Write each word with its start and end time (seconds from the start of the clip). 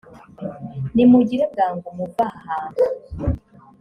nimugire 0.93 1.43
bwangu 1.51 1.87
muve 1.97 2.19
aha 2.27 2.35
hantu 2.45 2.83